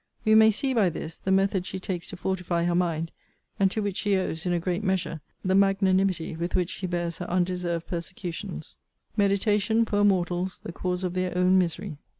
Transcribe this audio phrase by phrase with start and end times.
[0.25, 3.11] We may see, by this, the method she takes to fortify her mind,
[3.59, 7.19] and to which she owes, in a great measure, the magnanimity with which she bears
[7.19, 8.77] her undeserved persecutions.
[9.15, 11.97] MEDITATION POOR MORTALS THE CAUSE OF THEIR OWN MISERY.